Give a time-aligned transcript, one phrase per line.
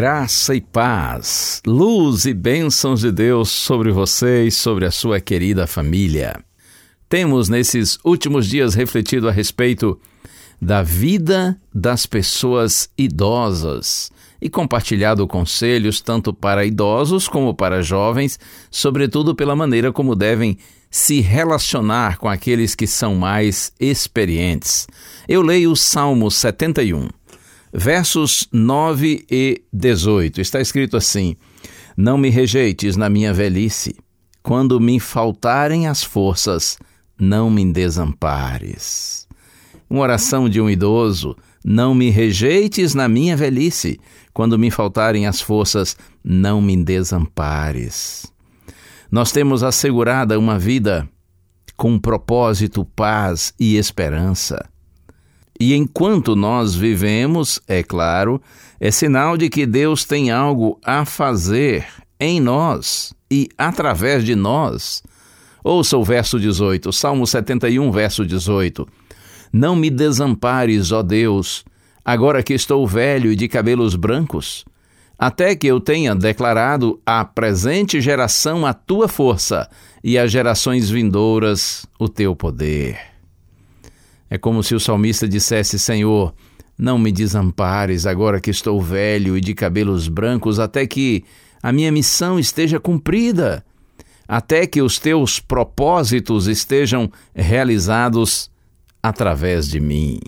[0.00, 5.66] Graça e paz, luz e bênçãos de Deus sobre você e sobre a sua querida
[5.66, 6.42] família.
[7.06, 10.00] Temos nesses últimos dias refletido a respeito
[10.58, 18.40] da vida das pessoas idosas e compartilhado conselhos tanto para idosos como para jovens,
[18.70, 20.56] sobretudo pela maneira como devem
[20.90, 24.88] se relacionar com aqueles que são mais experientes.
[25.28, 27.10] Eu leio o Salmo 71
[27.72, 30.40] versos 9 e 18.
[30.40, 31.36] Está escrito assim:
[31.96, 33.96] Não me rejeites na minha velhice,
[34.42, 36.78] quando me faltarem as forças,
[37.18, 39.26] não me desampares.
[39.88, 44.00] Uma oração de um idoso: Não me rejeites na minha velhice,
[44.32, 48.30] quando me faltarem as forças, não me desampares.
[49.10, 51.08] Nós temos assegurada uma vida
[51.76, 54.68] com propósito, paz e esperança.
[55.60, 58.40] E enquanto nós vivemos, é claro,
[58.80, 61.86] é sinal de que Deus tem algo a fazer
[62.18, 65.02] em nós e através de nós.
[65.62, 68.88] Ouça o verso 18, Salmo 71, verso 18.
[69.52, 71.62] Não me desampares, ó Deus,
[72.02, 74.64] agora que estou velho e de cabelos brancos,
[75.18, 79.68] até que eu tenha declarado à presente geração a tua força
[80.02, 83.19] e às gerações vindouras o teu poder.
[84.30, 86.32] É como se o salmista dissesse: Senhor,
[86.78, 91.24] não me desampares agora que estou velho e de cabelos brancos, até que
[91.62, 93.64] a minha missão esteja cumprida,
[94.26, 98.50] até que os teus propósitos estejam realizados
[99.02, 100.20] através de mim.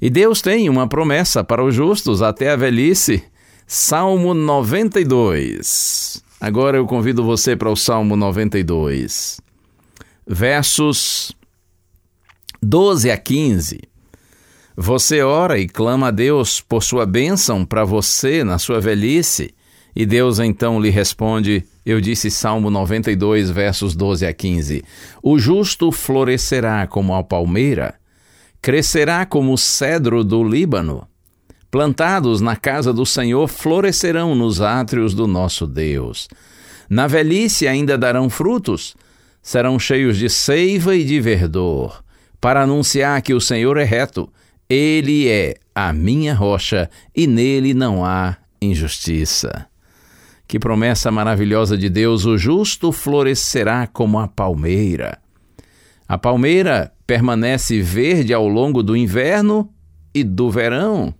[0.00, 3.22] E Deus tem uma promessa para os justos até a velhice.
[3.68, 6.22] Salmo 92.
[6.40, 9.40] Agora eu convido você para o Salmo 92.
[10.26, 11.32] Versos
[12.64, 13.80] 12 a 15.
[14.76, 19.52] Você ora e clama a Deus por sua bênção para você na sua velhice,
[19.96, 24.84] e Deus então lhe responde: Eu disse Salmo 92, versos 12 a 15:
[25.20, 27.96] O justo florescerá como a palmeira,
[28.62, 31.04] crescerá como o cedro do Líbano.
[31.68, 36.28] Plantados na casa do Senhor, florescerão nos átrios do nosso Deus.
[36.88, 38.94] Na velhice ainda darão frutos,
[39.42, 42.01] serão cheios de seiva e de verdor
[42.42, 44.28] para anunciar que o Senhor é reto,
[44.68, 49.68] Ele é a minha rocha e nele não há injustiça.
[50.48, 52.26] Que promessa maravilhosa de Deus!
[52.26, 55.20] O justo florescerá como a palmeira.
[56.08, 59.72] A palmeira permanece verde ao longo do inverno
[60.12, 61.14] e do verão.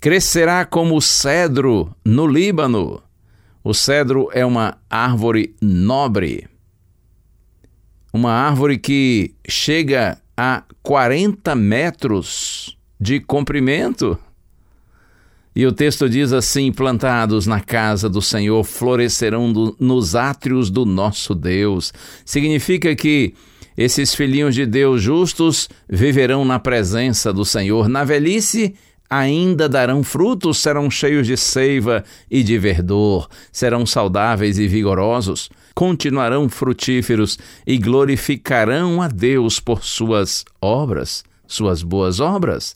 [0.00, 3.00] Crescerá como o cedro no Líbano.
[3.62, 6.50] O cedro é uma árvore nobre
[8.12, 14.18] uma árvore que chega a 40 metros de comprimento.
[15.54, 20.84] E o texto diz assim: plantados na casa do Senhor, florescerão do, nos átrios do
[20.84, 21.92] nosso Deus.
[22.24, 23.34] Significa que
[23.76, 27.88] esses filhinhos de Deus justos viverão na presença do Senhor.
[27.88, 28.74] Na velhice,
[29.12, 36.48] ainda darão frutos, serão cheios de seiva e de verdor, serão saudáveis e vigorosos, continuarão
[36.48, 42.74] frutíferos e glorificarão a Deus por suas obras, suas boas obras.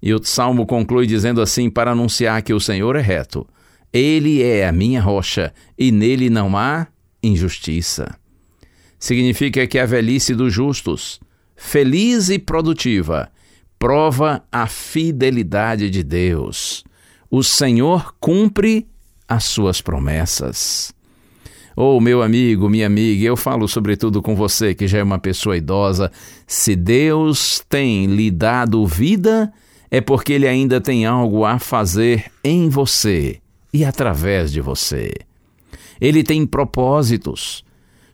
[0.00, 3.46] E o salmo conclui dizendo assim: para anunciar que o Senhor é reto,
[3.92, 6.86] Ele é a minha rocha e nele não há
[7.22, 8.18] injustiça.
[8.98, 11.20] Significa que a velhice dos justos,
[11.54, 13.30] feliz e produtiva,
[13.78, 16.84] prova a fidelidade de Deus.
[17.30, 18.86] O Senhor cumpre
[19.28, 20.94] as suas promessas.
[21.78, 25.58] Oh, meu amigo, minha amiga, eu falo sobretudo com você que já é uma pessoa
[25.58, 26.10] idosa.
[26.46, 29.52] Se Deus tem lhe dado vida,
[29.90, 33.40] é porque Ele ainda tem algo a fazer em você
[33.72, 35.12] e através de você.
[36.00, 37.62] Ele tem propósitos.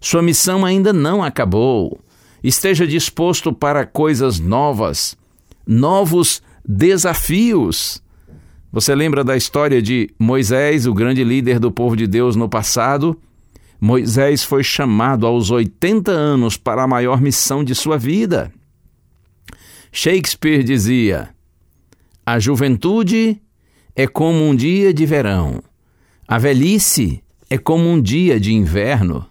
[0.00, 2.00] Sua missão ainda não acabou.
[2.42, 5.16] Esteja disposto para coisas novas,
[5.66, 8.02] novos desafios.
[8.72, 13.18] Você lembra da história de Moisés, o grande líder do povo de Deus no passado?
[13.80, 18.52] Moisés foi chamado aos 80 anos para a maior missão de sua vida.
[19.90, 21.30] Shakespeare dizia:
[22.24, 23.42] A juventude
[23.94, 25.62] é como um dia de verão,
[26.26, 29.26] a velhice é como um dia de inverno.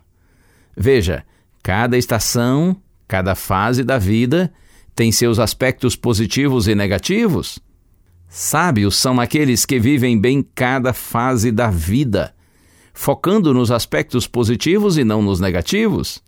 [0.77, 1.25] Veja,
[1.63, 2.75] cada estação,
[3.07, 4.53] cada fase da vida
[4.95, 7.59] tem seus aspectos positivos e negativos.
[8.27, 12.33] Sábios são aqueles que vivem bem cada fase da vida,
[12.93, 16.21] focando nos aspectos positivos e não nos negativos.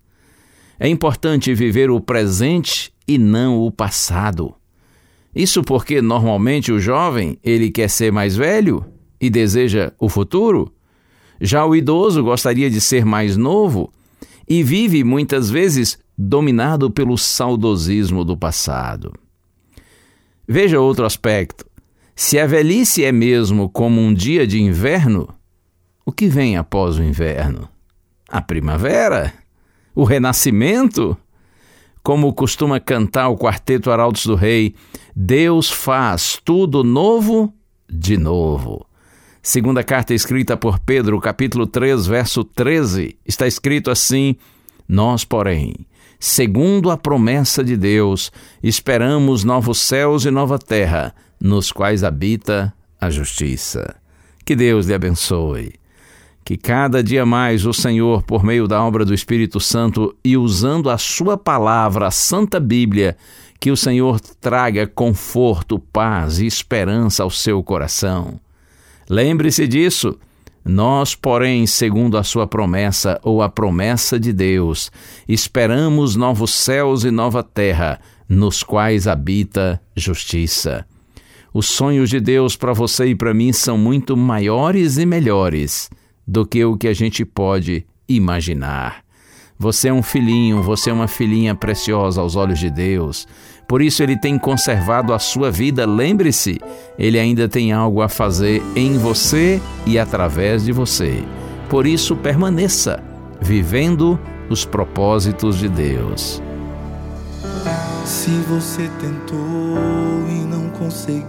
[0.80, 4.54] É importante viver o presente e não o passado.
[5.36, 8.86] Isso porque normalmente o jovem, ele quer ser mais velho
[9.19, 10.74] e deseja o futuro.
[11.39, 13.92] Já o idoso gostaria de ser mais novo
[14.48, 19.13] e vive muitas vezes dominado pelo saudosismo do passado.
[20.47, 21.65] Veja outro aspecto.
[22.15, 25.27] Se a velhice é mesmo como um dia de inverno,
[26.05, 27.67] o que vem após o inverno?
[28.29, 29.33] A primavera?
[29.93, 31.17] O renascimento?
[32.01, 34.75] Como costuma cantar o quarteto Arautos do Rei,
[35.15, 37.53] Deus faz tudo novo
[37.89, 38.85] de novo.
[39.41, 44.35] Segunda carta escrita por Pedro, capítulo 3, verso 13, está escrito assim:
[44.87, 45.85] Nós, porém,
[46.25, 48.31] segundo a promessa de Deus,
[48.63, 53.97] esperamos novos céus e nova terra, nos quais habita a justiça.
[54.45, 55.73] Que Deus lhe abençoe.
[56.45, 60.89] Que cada dia mais o Senhor, por meio da obra do Espírito Santo e usando
[60.89, 63.17] a Sua palavra, a Santa Bíblia,
[63.59, 68.39] que o Senhor traga conforto, paz e esperança ao seu coração.
[69.09, 70.17] Lembre-se disso.
[70.65, 74.92] Nós, porém, segundo a sua promessa ou a promessa de Deus,
[75.27, 78.00] esperamos novos céus e nova terra,
[78.30, 80.86] nos quais habita justiça.
[81.54, 85.89] Os sonhos de Deus para você e para mim são muito maiores e melhores
[86.25, 89.04] do que o que a gente pode imaginar.
[89.60, 93.27] Você é um filhinho, você é uma filhinha preciosa aos olhos de Deus.
[93.73, 95.83] Por isso ele tem conservado a sua vida.
[95.83, 96.61] Lembre-se,
[96.95, 101.23] ele ainda tem algo a fazer em você e através de você.
[101.71, 103.03] Por isso permaneça
[103.41, 106.39] vivendo os propósitos de Deus.
[108.05, 109.39] Se você tentou
[110.29, 111.23] e não conseguiu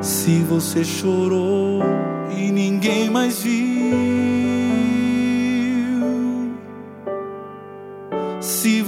[0.00, 1.82] Se você chorou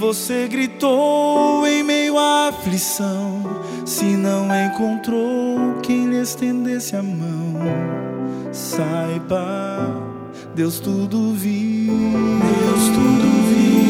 [0.07, 3.43] você gritou em meio à aflição,
[3.85, 7.55] se não encontrou quem lhe estendesse a mão,
[8.53, 10.01] saiba,
[10.55, 13.81] Deus tudo viu, Deus tudo viu.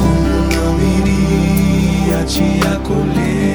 [0.00, 3.53] Como não iria te acolher?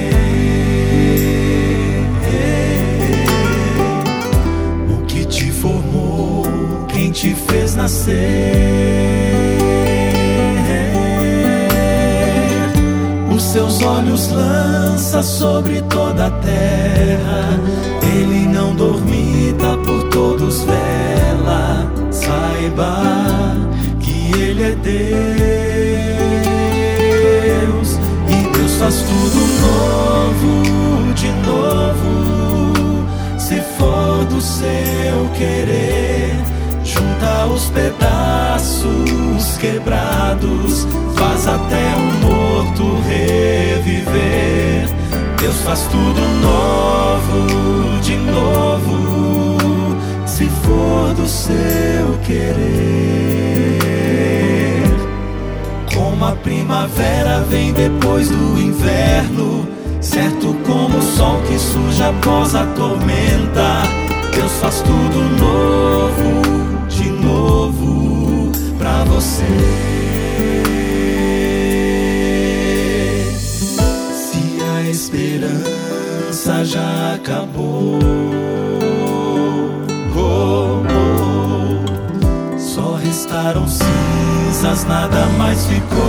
[14.20, 17.58] Olhos lança sobre toda a terra.
[18.04, 21.90] Ele não dormita por todos vela.
[22.12, 23.56] Saiba
[24.00, 24.76] que Ele é
[27.72, 33.06] Deus e Deus faz tudo novo de novo.
[33.38, 36.36] Se for do seu querer
[36.84, 44.90] junta os pedaços quebrados, faz até o morto reviver.
[45.40, 52.60] Deus faz tudo novo, de novo, se for do seu querer.
[55.94, 59.66] Como a primavera vem depois do inverno,
[60.02, 63.84] certo como o sol que surge após a tormenta.
[64.36, 66.42] Deus faz tudo novo
[66.90, 69.90] de novo pra você.
[74.90, 78.00] Esperança já acabou.
[80.16, 82.58] Oh, oh.
[82.58, 86.00] Só restaram cinzas, nada mais ficou.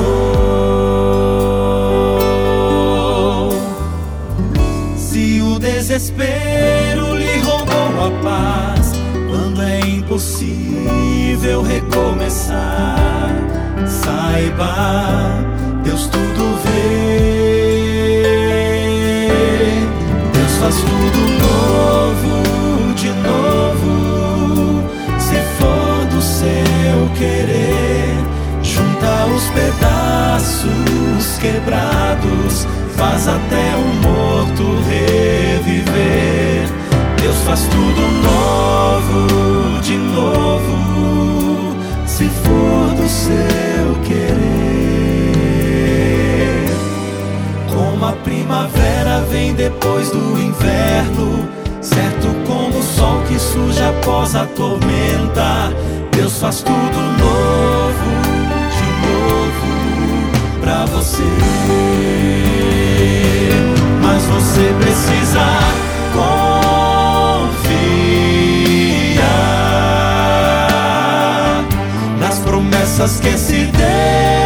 [4.97, 8.93] Se o desespero lhe roubou a paz,
[9.29, 13.31] quando é impossível recomeçar,
[13.87, 15.45] saiba,
[15.85, 17.30] Deus tudo vê.
[20.61, 24.85] Faz tudo novo de novo.
[25.19, 28.15] Se for do seu querer,
[28.63, 36.69] junta os pedaços quebrados, faz até o morto reviver.
[37.21, 40.80] Deus faz tudo novo de novo.
[48.01, 51.47] Como a primavera vem depois do inverno,
[51.83, 55.71] certo como o sol que surge após a tormenta.
[56.11, 58.11] Deus faz tudo novo,
[58.71, 59.67] de novo
[60.63, 61.23] pra você.
[64.03, 65.45] Mas você precisa
[66.15, 66.41] confiar
[72.19, 74.40] nas promessas que esse Deus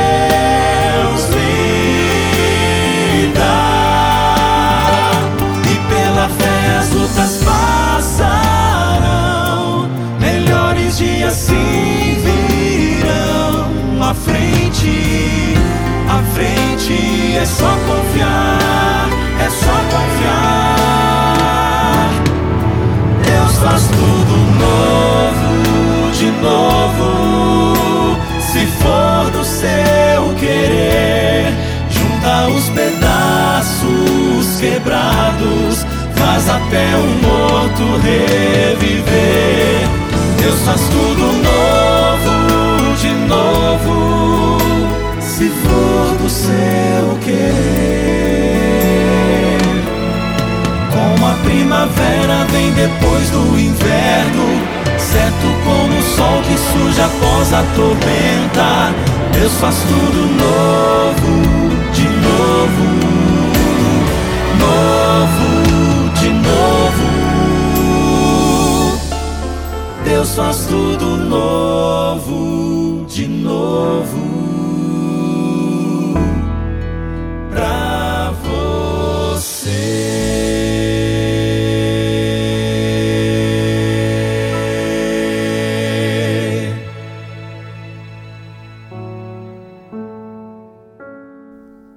[34.65, 39.87] quebrados faz até o morto reviver.
[40.39, 44.59] Deus faz tudo novo, de novo,
[45.21, 47.45] se for do seu querer.
[50.91, 54.63] Como a primavera vem depois do inverno,
[54.97, 58.95] certo como o sol que surge após a tormenta.
[59.33, 61.54] Deus faz tudo novo,
[70.35, 74.19] Faz tudo novo de novo.
[77.51, 79.71] Pra você.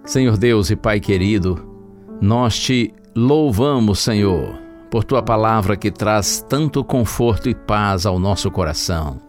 [0.05, 1.67] Senhor Deus e Pai querido,
[2.21, 8.49] nós te Louvamos, Senhor, por tua palavra que traz tanto conforto e paz ao nosso
[8.49, 9.19] coração,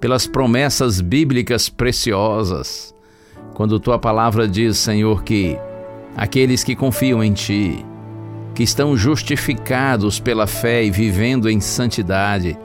[0.00, 2.94] pelas promessas bíblicas preciosas,
[3.54, 5.58] quando tua palavra diz, Senhor, que
[6.16, 7.84] aqueles que confiam em ti,
[8.54, 12.56] que estão justificados pela fé e vivendo em santidade,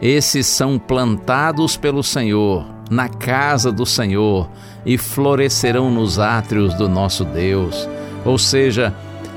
[0.00, 4.48] esses são plantados pelo Senhor, na casa do Senhor,
[4.84, 7.88] e florescerão nos átrios do nosso Deus.
[8.24, 8.94] Ou seja,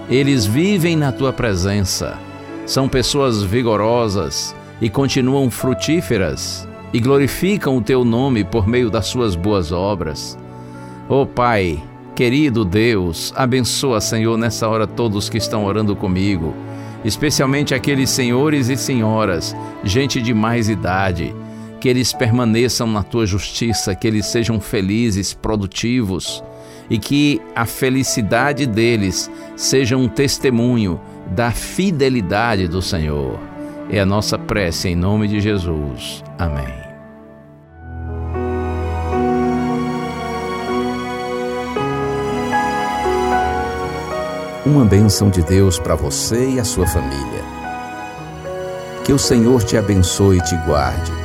[0.09, 2.19] eles vivem na tua presença,
[2.65, 9.35] são pessoas vigorosas e continuam frutíferas e glorificam o teu nome por meio das suas
[9.35, 10.37] boas obras.
[11.09, 11.81] Oh Pai,
[12.15, 16.53] querido Deus, abençoa, Senhor, nessa hora todos que estão orando comigo,
[17.03, 21.33] especialmente aqueles senhores e senhoras, gente de mais idade,
[21.81, 26.43] que eles permaneçam na tua justiça, que eles sejam felizes, produtivos
[26.89, 30.99] e que a felicidade deles seja um testemunho
[31.31, 33.39] da fidelidade do Senhor.
[33.89, 36.23] É a nossa prece em nome de Jesus.
[36.37, 36.85] Amém.
[44.65, 47.45] Uma bênção de Deus para você e a sua família.
[49.03, 51.24] Que o Senhor te abençoe e te guarde